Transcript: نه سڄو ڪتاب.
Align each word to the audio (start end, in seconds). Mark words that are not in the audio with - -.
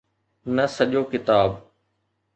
نه 0.55 0.65
سڄو 0.75 1.01
ڪتاب. 1.11 1.49